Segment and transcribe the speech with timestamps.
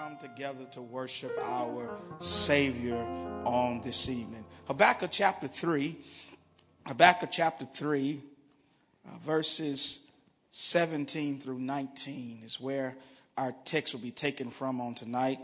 [0.00, 2.96] come together to worship our Savior
[3.44, 4.46] on this evening.
[4.66, 5.94] Habakkuk chapter 3,
[6.86, 8.22] Habakkuk chapter 3,
[9.04, 10.06] uh, verses
[10.52, 12.96] 17 through 19 is where
[13.36, 15.38] our text will be taken from on tonight.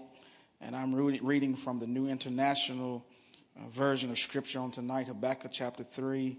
[0.62, 3.04] And I'm reading from the New International
[3.58, 6.38] uh, Version of Scripture on tonight, Habakkuk chapter 3,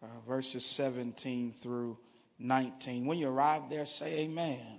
[0.00, 1.98] uh, verses 17 through
[2.38, 3.04] 19.
[3.04, 4.77] When you arrive there, say amen.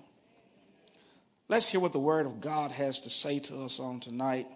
[1.50, 4.48] Let's hear what the Word of God has to say to us on tonight.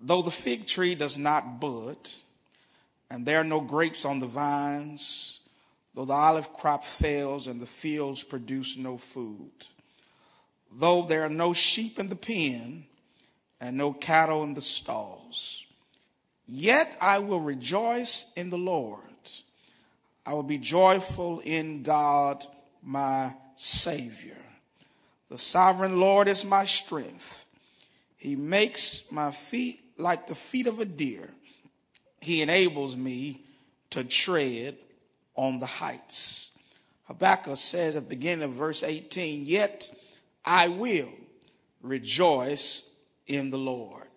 [0.00, 1.98] Though the fig tree does not bud,
[3.10, 5.40] and there are no grapes on the vines,
[5.94, 9.50] though the olive crop fails and the fields produce no food,
[10.72, 12.84] though there are no sheep in the pen
[13.60, 15.66] and no cattle in the stalls,
[16.46, 19.02] yet I will rejoice in the Lord.
[20.24, 22.44] I will be joyful in God,
[22.80, 24.36] my Savior.
[25.30, 27.46] The sovereign Lord is my strength.
[28.16, 31.30] He makes my feet like the feet of a deer.
[32.20, 33.44] He enables me
[33.90, 34.76] to tread
[35.36, 36.50] on the heights.
[37.04, 39.90] Habakkuk says at the beginning of verse 18, Yet
[40.44, 41.12] I will
[41.80, 42.88] rejoice
[43.26, 44.08] in the Lord.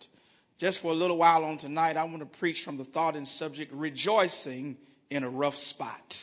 [0.57, 3.27] Just for a little while on tonight, I want to preach from the thought and
[3.27, 4.77] subject rejoicing
[5.09, 6.17] in a rough spot.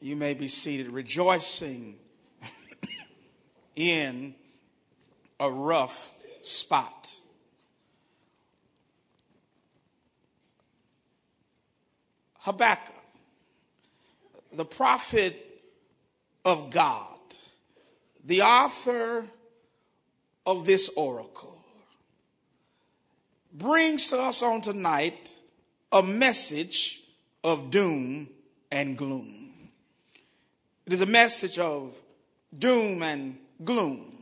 [0.00, 1.96] You may be seated, rejoicing
[3.80, 4.34] in
[5.38, 7.18] a rough spot.
[12.40, 12.94] Habakkuk,
[14.52, 15.62] the prophet
[16.44, 17.06] of God,
[18.24, 19.24] the author
[20.44, 21.58] of this oracle,
[23.52, 25.34] brings to us on tonight
[25.90, 27.02] a message
[27.42, 28.28] of doom
[28.70, 29.70] and gloom.
[30.84, 31.94] It is a message of
[32.56, 34.18] doom and gloom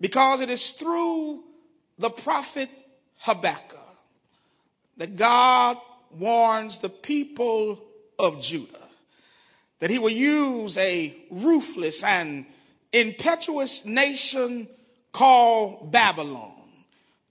[0.00, 1.42] because it is through
[1.98, 2.70] the prophet
[3.18, 3.78] Habakkuk
[4.96, 5.76] that God
[6.18, 7.82] warns the people
[8.18, 8.78] of Judah
[9.80, 12.46] that he will use a ruthless and
[12.92, 14.68] impetuous nation
[15.12, 16.52] called Babylon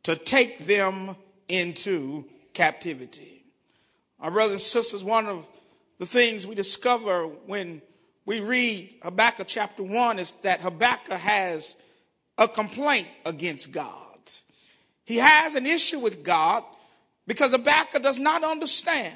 [0.04, 1.16] to take them
[1.48, 3.44] into captivity.
[4.20, 5.48] Our brothers and sisters, one of
[6.00, 7.82] the things we discover when
[8.30, 11.78] we read Habakkuk chapter 1 is that Habakkuk has
[12.38, 14.20] a complaint against God.
[15.04, 16.64] He has an issue with God
[17.26, 19.16] because Habakkuk does not understand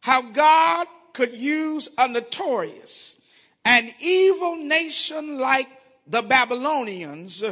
[0.00, 3.20] how God could use a notorious
[3.66, 5.68] and evil nation like
[6.06, 7.44] the Babylonians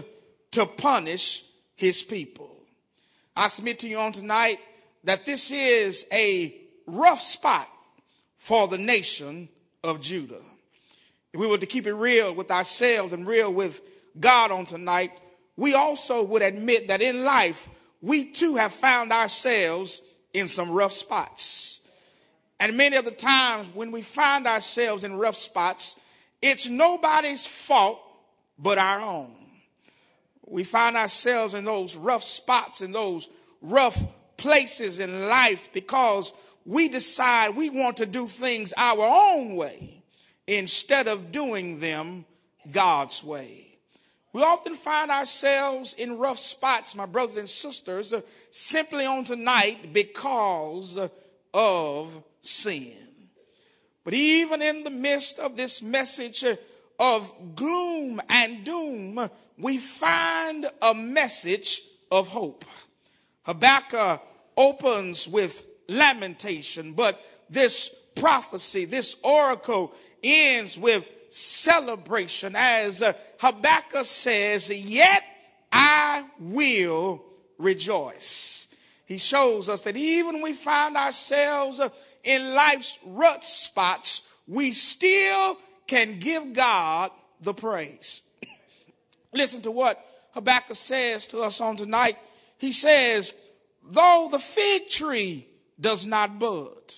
[0.53, 1.45] to punish
[1.77, 2.57] his people.
[3.37, 4.61] I submit to you on tonight
[5.05, 7.69] that this is a rough spot
[8.39, 9.51] for the nation
[9.85, 10.41] of Judah.
[11.33, 13.81] If we were to keep it real with ourselves and real with
[14.19, 15.13] God on tonight,
[15.57, 17.69] we also would admit that in life,
[18.01, 20.03] we too have found ourselves
[20.33, 21.81] in some rough spots.
[22.59, 26.01] And many of the times when we find ourselves in rough spots,
[26.43, 28.01] it's nobody's fault
[28.59, 29.35] but our own.
[30.47, 33.31] We find ourselves in those rough spots, in those
[33.63, 34.03] rough
[34.37, 36.33] places in life because
[36.65, 40.00] we decide we want to do things our own way
[40.59, 42.25] instead of doing them
[42.71, 43.79] God's way.
[44.33, 49.93] We often find ourselves in rough spots, my brothers and sisters, uh, simply on tonight
[49.93, 50.99] because
[51.53, 52.97] of sin.
[54.05, 56.57] But even in the midst of this message uh,
[56.99, 62.65] of gloom and doom, we find a message of hope.
[63.43, 64.23] Habakkuk
[64.57, 74.71] opens with lamentation, but this prophecy, this oracle ends with celebration as uh, Habakkuk says,
[74.71, 75.23] Yet
[75.73, 77.25] I will
[77.59, 78.69] rejoice.
[79.07, 81.89] He shows us that even when we find ourselves uh,
[82.23, 87.11] in life's rut spots, we still can give God
[87.41, 88.23] the praise.
[89.33, 92.19] Listen to what Habakkuk says to us on tonight.
[92.59, 93.35] He says,
[93.83, 95.47] Though the fig tree
[95.81, 96.95] does not bud,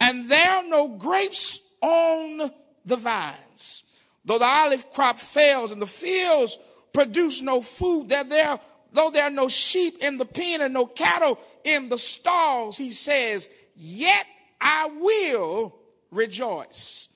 [0.00, 2.50] and there are no grapes on
[2.84, 3.84] the vines.
[4.24, 6.58] Though the olive crop fails and the fields
[6.92, 8.58] produce no food, that there,
[8.92, 12.90] though there are no sheep in the pen and no cattle in the stalls, he
[12.90, 14.26] says, yet
[14.60, 15.74] I will
[16.10, 17.08] rejoice.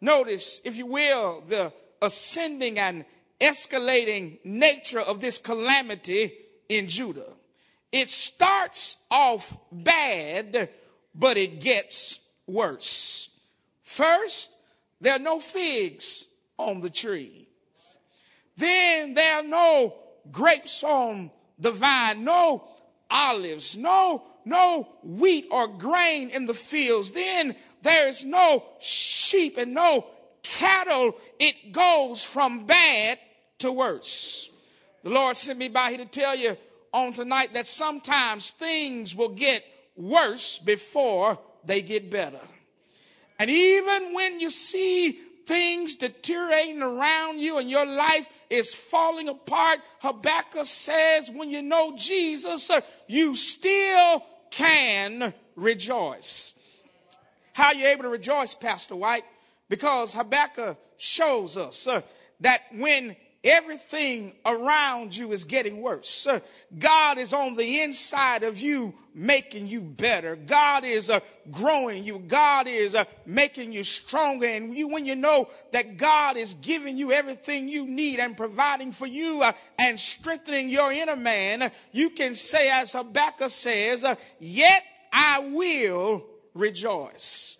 [0.00, 3.04] Notice, if you will, the ascending and
[3.40, 6.32] escalating nature of this calamity
[6.68, 7.32] in Judah.
[7.92, 10.68] It starts off bad,
[11.14, 13.28] but it gets worse.
[13.84, 14.56] First,
[15.00, 16.24] there are no figs
[16.58, 17.46] on the trees.
[18.56, 19.94] then there are no
[20.32, 22.66] grapes on the vine, no
[23.10, 27.12] olives, no, no wheat or grain in the fields.
[27.12, 30.06] Then there is no sheep and no
[30.42, 31.16] cattle.
[31.38, 33.18] It goes from bad
[33.58, 34.50] to worse.
[35.02, 36.56] The Lord sent me by here to tell you
[36.92, 39.62] on tonight that sometimes things will get
[39.96, 42.40] worse before they get better.
[43.38, 45.12] And even when you see
[45.46, 51.96] things deteriorating around you and your life is falling apart, Habakkuk says, when you know
[51.96, 56.54] Jesus, uh, you still can rejoice.
[57.52, 59.24] How are you able to rejoice, Pastor White?
[59.68, 62.02] Because Habakkuk shows us uh,
[62.40, 66.26] that when everything around you is getting worse.
[66.76, 70.34] God is on the inside of you making you better.
[70.34, 71.20] God is uh,
[71.50, 72.18] growing you.
[72.18, 74.46] God is uh, making you stronger.
[74.46, 78.92] And you, when you know that God is giving you everything you need and providing
[78.92, 84.16] for you uh, and strengthening your inner man, you can say, as Habakkuk says, uh,
[84.40, 84.82] yet
[85.12, 86.24] I will
[86.54, 87.56] rejoice.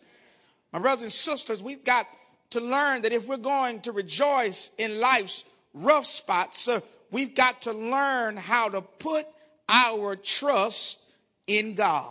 [0.73, 2.09] My brothers and sisters, we've got
[2.51, 6.81] to learn that if we're going to rejoice in life's rough spots, uh,
[7.11, 9.27] we've got to learn how to put
[9.69, 11.01] our trust
[11.47, 12.11] in God.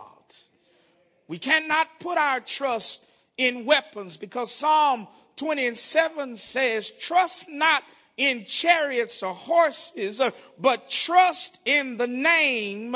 [1.26, 3.04] We cannot put our trust
[3.36, 7.82] in weapons because Psalm 27 says, Trust not
[8.16, 10.20] in chariots or horses,
[10.58, 12.94] but trust in the name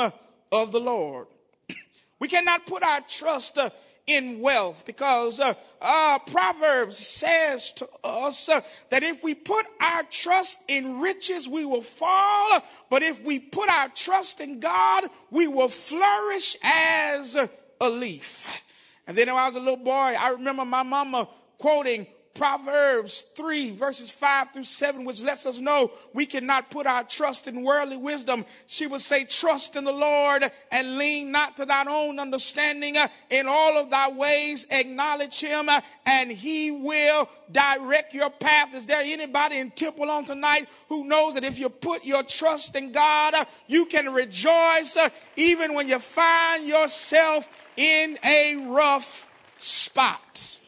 [0.51, 1.27] of the Lord.
[2.19, 3.69] We cannot put our trust uh,
[4.09, 10.03] in wealth because uh, uh, Proverbs says to us uh, that if we put our
[10.09, 12.59] trust in riches, we will fall.
[12.89, 18.63] But if we put our trust in God, we will flourish as a leaf.
[19.05, 23.71] And then when I was a little boy, I remember my mama quoting Proverbs 3,
[23.71, 27.97] verses 5 through 7, which lets us know we cannot put our trust in worldly
[27.97, 28.45] wisdom.
[28.67, 32.95] She would say, Trust in the Lord and lean not to thine own understanding.
[33.29, 35.69] In all of thy ways, acknowledge him,
[36.05, 38.73] and he will direct your path.
[38.73, 42.75] Is there anybody in Temple on tonight who knows that if you put your trust
[42.75, 43.35] in God,
[43.67, 44.97] you can rejoice
[45.35, 49.27] even when you find yourself in a rough
[49.57, 50.58] spot?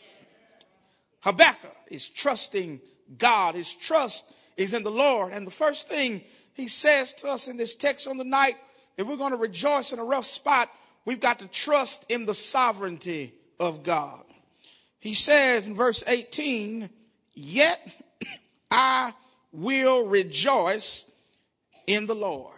[1.21, 2.81] Habakkuk is trusting
[3.17, 3.55] God.
[3.55, 5.33] His trust is in the Lord.
[5.33, 6.21] And the first thing
[6.53, 8.55] he says to us in this text on the night,
[8.97, 10.69] if we're going to rejoice in a rough spot,
[11.05, 14.23] we've got to trust in the sovereignty of God.
[14.99, 16.89] He says in verse 18,
[17.33, 17.95] Yet
[18.69, 19.13] I
[19.51, 21.09] will rejoice
[21.87, 22.53] in the Lord.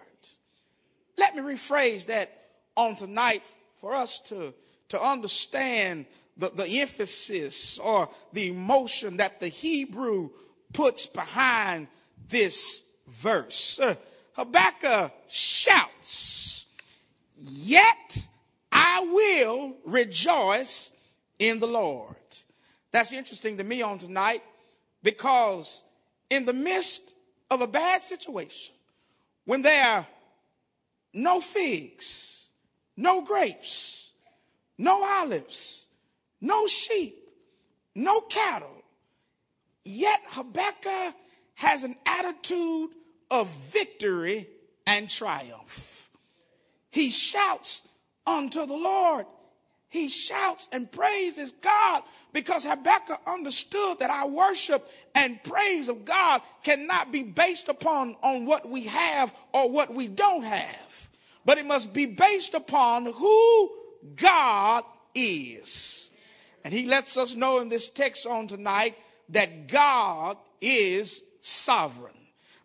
[1.17, 2.31] Let me rephrase that
[2.75, 3.43] on tonight
[3.75, 4.53] for us to,
[4.89, 6.05] to understand
[6.37, 10.29] the, the emphasis or the emotion that the Hebrew
[10.71, 11.87] puts behind
[12.29, 13.79] this verse.
[13.79, 13.95] Uh,
[14.33, 16.65] Habakkuk shouts,
[17.35, 18.27] Yet
[18.71, 20.91] I will rejoice
[21.39, 22.15] in the Lord.
[22.91, 24.41] That's interesting to me on tonight
[25.01, 25.83] because
[26.29, 27.15] in the midst
[27.51, 28.73] of a bad situation,
[29.45, 30.07] when there are
[31.13, 32.47] no figs,
[32.95, 34.11] no grapes,
[34.77, 35.89] no olives,
[36.43, 37.15] no sheep,
[37.95, 38.83] no cattle.
[39.85, 41.15] Yet Habakkuk
[41.55, 42.89] has an attitude
[43.31, 44.47] of victory
[44.85, 46.09] and triumph.
[46.91, 47.87] He shouts
[48.27, 49.25] unto the Lord.
[49.89, 56.41] He shouts and praises God because Habakkuk understood that our worship and praise of God
[56.63, 61.09] cannot be based upon on what we have or what we don't have,
[61.45, 63.71] but it must be based upon who
[64.15, 64.83] God
[65.15, 66.09] is.
[66.63, 68.97] And he lets us know in this text on tonight
[69.29, 72.13] that God is sovereign,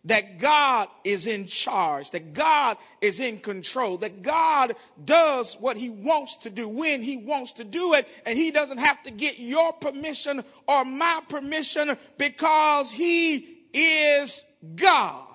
[0.05, 5.89] that God is in charge, that God is in control, that God does what he
[5.89, 9.39] wants to do when he wants to do it, and he doesn't have to get
[9.39, 15.25] your permission or my permission because he is God.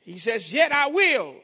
[0.00, 1.34] He says, Yet I will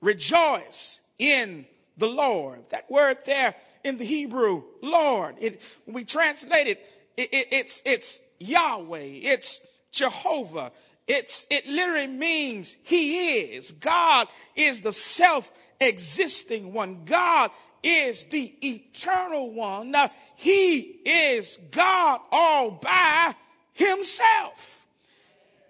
[0.00, 1.66] rejoice in
[1.96, 2.68] the Lord.
[2.70, 3.54] That word there
[3.84, 5.36] in the Hebrew, Lord.
[5.40, 10.72] It, we translate it, it, it, it's, it's Yahweh, it's Jehovah.
[11.06, 13.72] It's, it literally means He is.
[13.72, 17.04] God is the self existing one.
[17.04, 17.50] God
[17.82, 19.92] is the eternal one.
[19.92, 23.34] Now, he is God all by
[23.72, 24.86] Himself.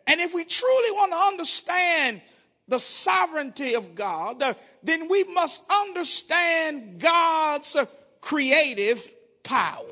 [0.06, 2.20] And if we truly want to understand
[2.66, 4.42] the sovereignty of God,
[4.82, 7.76] then we must understand God's
[8.20, 9.84] creative power.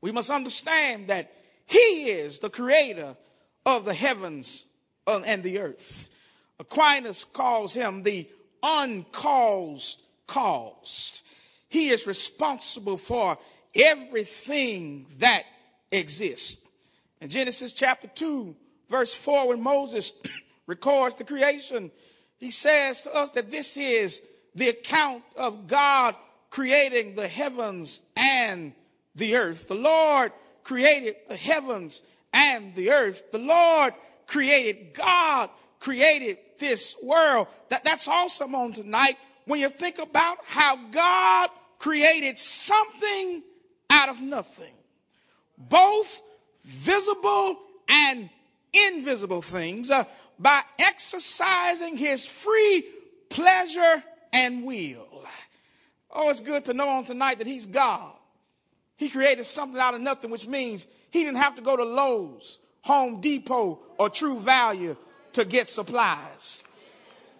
[0.00, 1.32] We must understand that
[1.66, 3.16] He is the creator
[3.66, 4.66] of the heavens
[5.06, 6.08] uh, and the earth.
[6.58, 8.28] Aquinas calls him the
[8.62, 11.22] uncaused caused.
[11.68, 13.38] He is responsible for
[13.74, 15.44] everything that
[15.92, 16.64] exists.
[17.20, 18.54] In Genesis chapter 2,
[18.88, 20.12] verse 4, when Moses
[20.66, 21.90] records the creation,
[22.38, 24.22] he says to us that this is
[24.54, 26.14] the account of God
[26.50, 28.72] creating the heavens and
[29.14, 29.68] the earth.
[29.68, 30.32] The Lord
[30.64, 32.02] created the heavens
[32.32, 33.30] and the earth.
[33.32, 33.94] The Lord
[34.26, 35.50] created, God
[35.80, 37.48] created this world.
[37.68, 43.42] That, that's awesome on tonight when you think about how God created something
[43.90, 44.74] out of nothing.
[45.56, 46.22] Both
[46.64, 48.28] visible and
[48.72, 50.04] invisible things uh,
[50.38, 52.84] by exercising his free
[53.30, 55.07] pleasure and will.
[56.10, 58.12] Oh, it's good to know on tonight that he's God.
[58.96, 62.58] He created something out of nothing, which means he didn't have to go to Lowe's,
[62.82, 64.96] Home Depot, or True Value
[65.34, 66.64] to get supplies.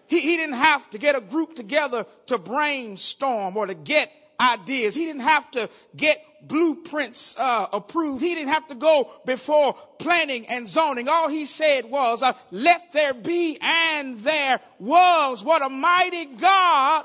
[0.07, 4.95] He, he didn't have to get a group together to brainstorm or to get ideas.
[4.95, 8.23] He didn't have to get blueprints uh, approved.
[8.23, 11.09] He didn't have to go before planning and zoning.
[11.09, 15.43] All he said was, uh, let there be, and there was.
[15.43, 17.05] What a mighty God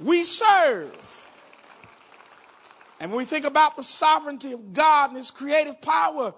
[0.00, 1.28] we serve.
[3.00, 6.34] And when we think about the sovereignty of God and his creative power,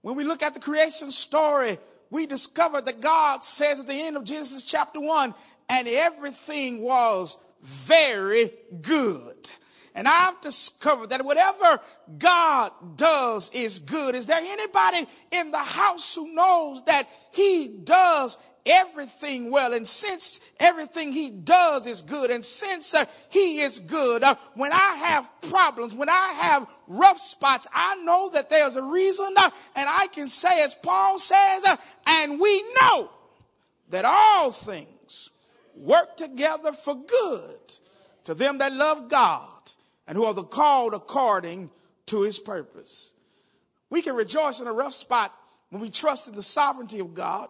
[0.00, 1.78] when we look at the creation story,
[2.10, 5.34] we discover that God says at the end of Genesis chapter 1,
[5.68, 9.50] and everything was very good.
[9.94, 11.80] And I've discovered that whatever
[12.18, 14.14] God does is good.
[14.14, 18.36] Is there anybody in the house who knows that He does
[18.66, 19.72] everything well.
[19.72, 24.72] And since everything he does is good, and since uh, he is good, uh, when
[24.72, 29.50] I have problems, when I have rough spots, I know that there's a reason, uh,
[29.76, 33.10] and I can say, as Paul says, uh, and we know
[33.90, 35.30] that all things
[35.74, 37.78] work together for good
[38.24, 39.48] to them that love God
[40.06, 41.70] and who are the called according
[42.06, 43.14] to his purpose.
[43.90, 45.32] We can rejoice in a rough spot
[45.70, 47.48] when we trust in the sovereignty of God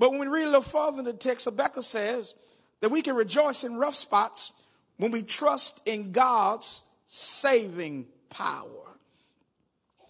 [0.00, 2.34] but when we read a little further in the text, Habakkuk says
[2.80, 4.50] that we can rejoice in rough spots
[4.96, 8.96] when we trust in God's saving power.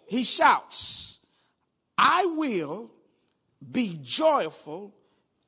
[0.07, 1.19] He shouts,
[1.99, 2.93] I will
[3.73, 4.95] be joyful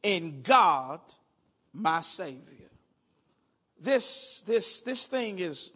[0.03, 1.01] in God,
[1.73, 2.69] my Savior.
[3.81, 5.71] This, this, this thing is,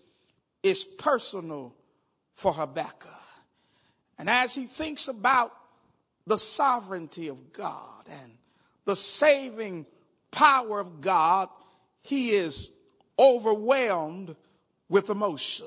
[0.64, 1.73] is personal
[2.35, 3.12] for Habakkuk.
[4.18, 5.52] And as he thinks about
[6.26, 8.32] the sovereignty of God and
[8.87, 9.85] the saving
[10.31, 11.50] power of God,
[12.02, 12.71] he is
[13.19, 14.35] overwhelmed
[14.88, 15.66] with emotion.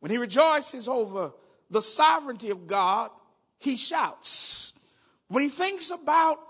[0.00, 1.32] When he rejoices over
[1.70, 3.10] the sovereignty of God,
[3.58, 4.72] he shouts.
[5.28, 6.40] When he thinks about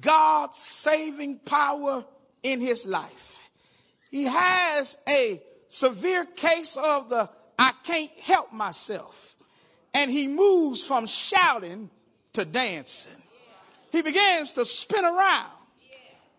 [0.00, 2.04] God's saving power
[2.42, 3.50] in his life,
[4.10, 7.28] he has a severe case of the
[7.58, 9.34] I can't help myself.
[9.94, 11.90] And he moves from shouting
[12.34, 13.25] to dancing
[13.96, 15.50] he begins to spin around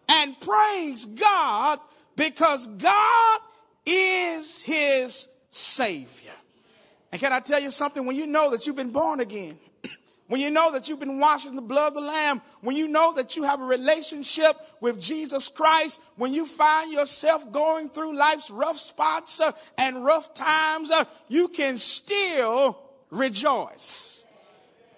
[0.08, 1.80] and praise God
[2.16, 3.40] because God
[3.86, 6.32] is his Savior.
[7.12, 8.06] And can I tell you something?
[8.06, 9.58] When you know that you've been born again,
[10.28, 12.88] when you know that you've been washed in the blood of the Lamb, when you
[12.88, 18.18] know that you have a relationship with Jesus Christ, when you find yourself going through
[18.18, 22.78] life's rough spots uh, and rough times, uh, you can still
[23.10, 24.26] rejoice.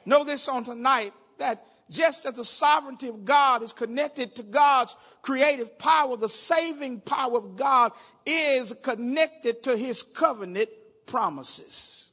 [0.06, 4.96] Know this on tonight that just as the sovereignty of God is connected to God's
[5.22, 7.92] creative power, the saving power of God
[8.26, 10.70] is connected to his covenant
[11.06, 12.12] promises.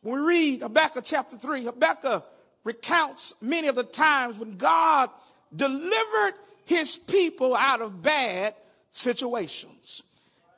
[0.00, 2.24] When we read Habakkuk chapter 3, Habakkuk
[2.64, 5.10] recounts many of the times when God
[5.54, 6.34] delivered
[6.64, 8.54] his people out of bad
[8.90, 10.02] situations.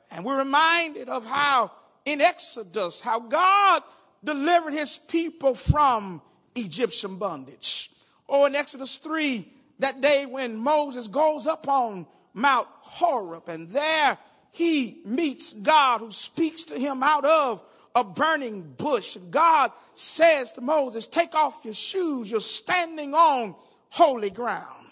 [0.09, 1.71] And we're reminded of how
[2.05, 3.83] in Exodus, how God
[4.23, 6.21] delivered his people from
[6.55, 7.91] Egyptian bondage.
[8.27, 9.47] Or in Exodus 3,
[9.79, 14.17] that day when Moses goes up on Mount Horeb and there
[14.51, 17.63] he meets God who speaks to him out of
[17.95, 19.17] a burning bush.
[19.29, 23.55] God says to Moses, Take off your shoes, you're standing on
[23.89, 24.87] holy ground.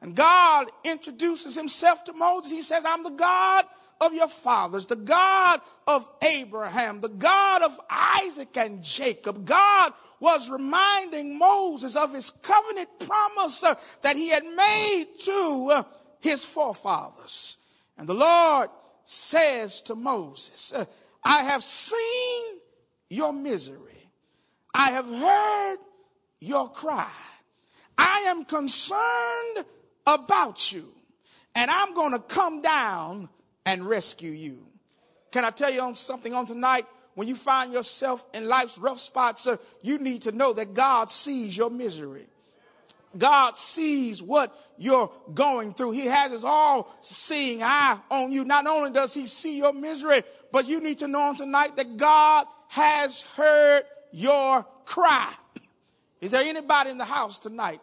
[0.00, 2.50] And God introduces himself to Moses.
[2.50, 3.64] He says, I'm the God
[4.02, 9.46] of your fathers, the God of Abraham, the God of Isaac and Jacob.
[9.46, 13.64] God was reminding Moses of his covenant promise
[14.02, 15.82] that he had made to uh,
[16.20, 17.58] his forefathers.
[17.96, 18.70] And the Lord
[19.04, 20.84] says to Moses, uh,
[21.22, 22.58] I have seen
[23.08, 24.10] your misery.
[24.74, 25.76] I have heard
[26.40, 27.10] your cry.
[27.96, 29.66] I am concerned
[30.06, 30.92] about you,
[31.54, 33.28] and I'm going to come down
[33.64, 34.66] and rescue you.
[35.30, 36.86] Can I tell you on something on tonight?
[37.14, 41.10] When you find yourself in life's rough spots, uh, you need to know that God
[41.10, 42.26] sees your misery.
[43.16, 45.90] God sees what you're going through.
[45.92, 48.44] He has his all seeing eye on you.
[48.44, 51.98] Not only does he see your misery, but you need to know on tonight that
[51.98, 55.32] God has heard your cry.
[56.22, 57.80] Is there anybody in the house tonight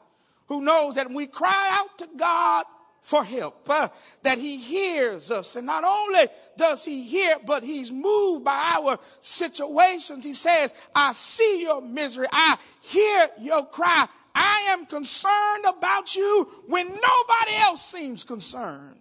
[0.47, 2.65] who knows that when we cry out to God
[3.01, 3.89] for help, uh,
[4.23, 5.55] that he hears us.
[5.55, 6.27] And not only
[6.57, 10.25] does he hear, but he's moved by our situations.
[10.25, 12.27] He says, I see your misery.
[12.31, 14.07] I hear your cry.
[14.35, 18.97] I am concerned about you when nobody else seems concerned.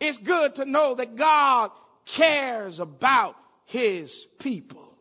[0.00, 1.70] It's good to know that God
[2.04, 4.96] cares about his people.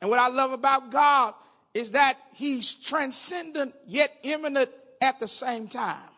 [0.00, 1.34] And what I love about God
[1.74, 6.11] is that he's transcendent yet immanent at the same time.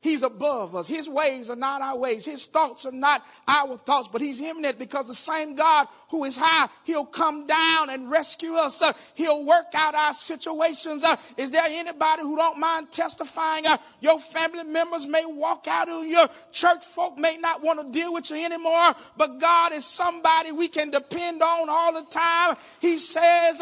[0.00, 0.86] He's above us.
[0.86, 2.24] His ways are not our ways.
[2.24, 6.36] His thoughts are not our thoughts, but he's immanent because the same God who is
[6.36, 8.80] high, he'll come down and rescue us.
[8.80, 11.02] Uh, he'll work out our situations.
[11.02, 13.66] Uh, is there anybody who don't mind testifying?
[13.66, 17.90] Uh, your family members may walk out of your church folk may not want to
[17.90, 22.54] deal with you anymore, but God is somebody we can depend on all the time.
[22.80, 23.60] He says,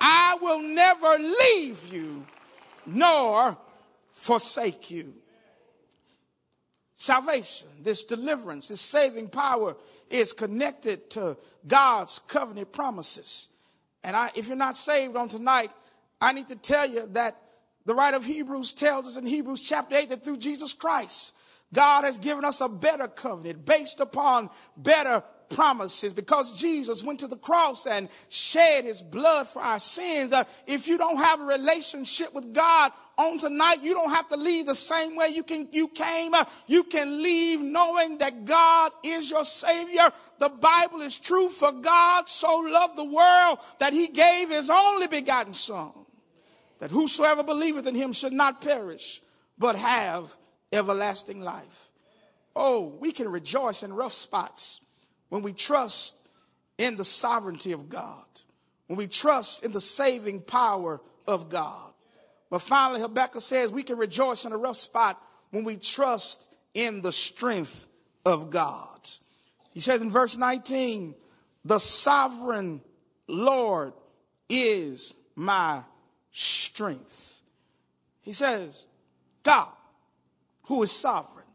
[0.00, 2.24] I will never leave you
[2.84, 3.56] nor
[4.12, 5.14] forsake you
[6.98, 9.76] salvation, this deliverance, this saving power
[10.10, 13.48] is connected to God's covenant promises.
[14.02, 15.70] And I, if you're not saved on tonight,
[16.20, 17.40] I need to tell you that
[17.86, 21.34] the writer of Hebrews tells us in Hebrews chapter 8 that through Jesus Christ,
[21.72, 27.26] God has given us a better covenant based upon better promises because Jesus went to
[27.26, 30.32] the cross and shed his blood for our sins.
[30.32, 34.36] Uh, if you don't have a relationship with God on tonight, you don't have to
[34.36, 36.34] leave the same way you can you came.
[36.34, 40.10] Uh, you can leave knowing that God is your savior.
[40.38, 45.06] The Bible is true for God so loved the world that he gave his only
[45.06, 45.92] begotten son
[46.80, 49.20] that whosoever believeth in him should not perish
[49.58, 50.34] but have
[50.72, 51.90] everlasting life.
[52.54, 54.80] Oh, we can rejoice in rough spots
[55.28, 56.16] when we trust
[56.78, 58.24] in the sovereignty of God,
[58.86, 61.92] when we trust in the saving power of God.
[62.50, 67.02] But finally, Habakkuk says we can rejoice in a rough spot when we trust in
[67.02, 67.86] the strength
[68.24, 69.00] of God.
[69.72, 71.14] He says in verse 19,
[71.64, 72.80] the sovereign
[73.26, 73.92] Lord
[74.48, 75.82] is my
[76.32, 77.42] strength.
[78.22, 78.86] He says,
[79.42, 79.68] God,
[80.64, 81.46] who is sovereign,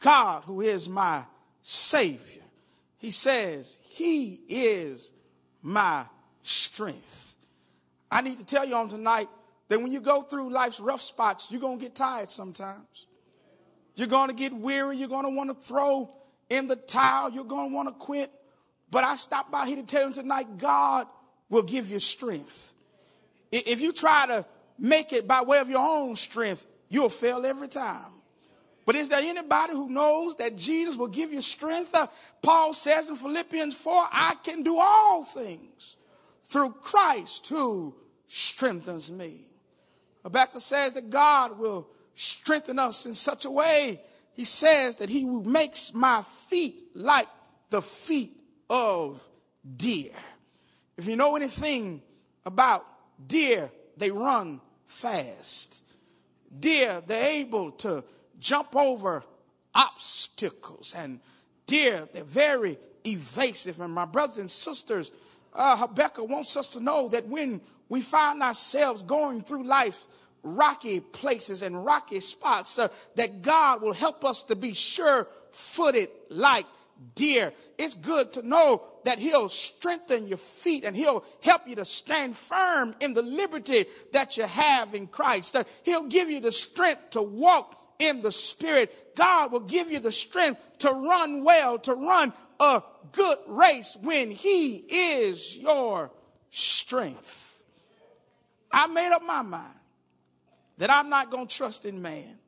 [0.00, 1.24] God, who is my
[1.62, 2.42] Savior,
[2.98, 5.12] he says, He is
[5.62, 6.06] my
[6.42, 7.34] strength.
[8.10, 9.28] I need to tell you on tonight
[9.68, 13.06] that when you go through life's rough spots, you're going to get tired sometimes.
[13.96, 14.96] You're going to get weary.
[14.96, 16.14] You're going to want to throw
[16.48, 17.30] in the towel.
[17.30, 18.30] You're going to want to quit.
[18.90, 21.06] But I stopped by here to tell you tonight God
[21.48, 22.72] will give you strength.
[23.50, 24.46] If you try to
[24.78, 28.12] make it by way of your own strength, you'll fail every time.
[28.86, 31.92] But is there anybody who knows that Jesus will give you strength?
[31.92, 32.06] Uh,
[32.40, 35.96] Paul says in Philippians 4, I can do all things
[36.44, 37.96] through Christ who
[38.28, 39.40] strengthens me.
[40.22, 44.00] Habakkuk says that God will strengthen us in such a way.
[44.34, 47.28] He says that he makes my feet like
[47.70, 48.36] the feet
[48.70, 49.26] of
[49.76, 50.12] deer.
[50.96, 52.02] If you know anything
[52.44, 52.86] about
[53.26, 55.82] deer, they run fast.
[56.58, 58.04] Deer, they're able to
[58.40, 59.22] jump over
[59.74, 60.94] obstacles.
[60.96, 61.20] And
[61.66, 63.80] deer, they're very evasive.
[63.80, 65.10] And my brothers and sisters,
[65.54, 70.06] uh, Habakkuk wants us to know that when we find ourselves going through life,
[70.42, 76.08] rocky places and rocky spots, uh, that God will help us to be sure footed
[76.30, 76.66] like
[77.14, 77.52] deer.
[77.78, 82.36] It's good to know that He'll strengthen your feet and He'll help you to stand
[82.36, 85.56] firm in the liberty that you have in Christ.
[85.56, 89.98] Uh, he'll give you the strength to walk in the spirit, God will give you
[89.98, 92.82] the strength to run well, to run a
[93.12, 96.10] good race when He is your
[96.50, 97.54] strength.
[98.70, 99.74] I made up my mind
[100.78, 102.38] that I'm not going to trust in man.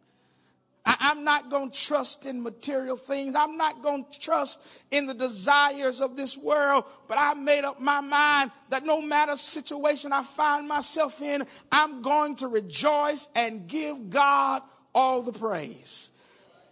[0.85, 3.35] I, am not going to trust in material things.
[3.35, 6.85] I'm not going to trust in the desires of this world.
[7.07, 12.01] But I made up my mind that no matter situation I find myself in, I'm
[12.01, 14.63] going to rejoice and give God
[14.99, 16.11] all the praise.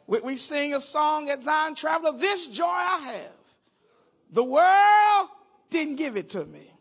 [0.08, 3.32] We, we sing a song at Zion Traveler, This Joy I Have.
[4.32, 5.28] The world
[5.70, 6.72] didn't give it to me.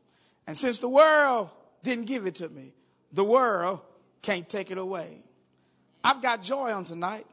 [0.48, 1.52] And since the world
[1.84, 2.74] didn't give it to me,
[3.14, 3.82] the world
[4.24, 5.20] can't take it away.
[6.04, 7.28] I've got joy on tonight.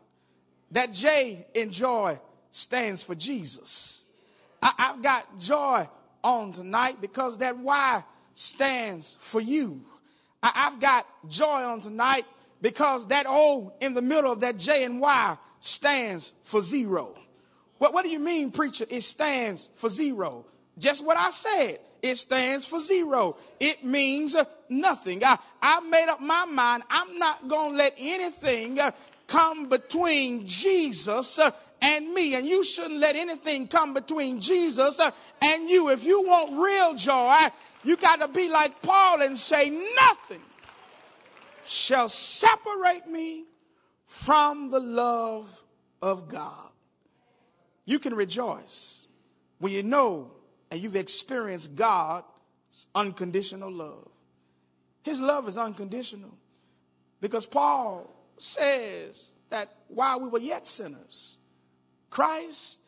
[0.72, 2.20] That J in joy
[2.50, 4.04] stands for Jesus.
[4.62, 5.88] I, have got joy
[6.22, 9.80] on tonight because that Y stands for you.
[10.42, 12.26] I, have got joy on tonight
[12.62, 17.14] because that O in the middle of that J and Y stands for zero.
[17.78, 18.86] What, what do you mean, preacher?
[18.88, 20.46] It stands for zero.
[20.78, 21.80] Just what I said.
[22.00, 23.36] It stands for zero.
[23.60, 24.36] It means
[24.68, 25.24] nothing.
[25.24, 26.84] I, I made up my mind.
[26.90, 28.90] I'm not going to let anything uh,
[29.28, 32.34] come between Jesus uh, and me.
[32.34, 35.90] And you shouldn't let anything come between Jesus uh, and you.
[35.90, 37.48] If you want real joy,
[37.84, 40.42] you got to be like Paul and say, Nothing
[41.64, 43.44] shall separate me
[44.06, 45.62] from the love
[46.00, 46.70] of God.
[47.84, 49.06] You can rejoice
[49.58, 50.32] when you know
[50.70, 52.26] and you've experienced God's
[52.94, 54.08] unconditional love.
[55.02, 56.36] His love is unconditional
[57.20, 61.36] because Paul says that while we were yet sinners,
[62.10, 62.80] Christ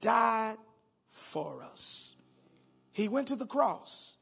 [0.00, 0.56] died
[1.08, 2.14] for us.
[2.92, 4.18] He went to the cross.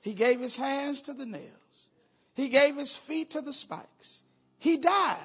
[0.00, 1.90] He gave his hands to the nails.
[2.34, 4.22] He gave his feet to the spikes.
[4.58, 5.18] He died.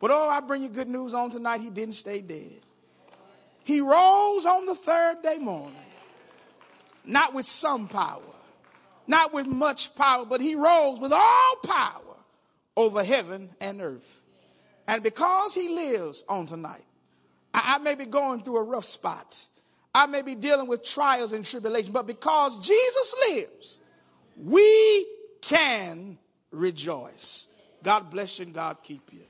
[0.00, 1.60] But oh, I bring you good news on tonight.
[1.60, 2.60] He didn't stay dead.
[3.64, 5.74] He rose on the third day morning
[7.06, 8.20] not with some power,
[9.06, 12.16] not with much power, but he rose with all power
[12.76, 14.22] over heaven and earth.
[14.88, 16.84] And because he lives on tonight,
[17.54, 19.44] I, I may be going through a rough spot.
[19.94, 23.80] I may be dealing with trials and tribulations, but because Jesus lives,
[24.36, 25.06] we
[25.40, 26.18] can
[26.50, 27.48] rejoice.
[27.82, 29.24] God bless you and God keep you.